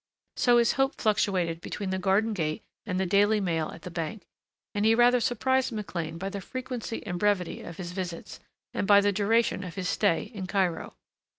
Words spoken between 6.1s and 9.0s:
by the frequency and brevity of his visits, and by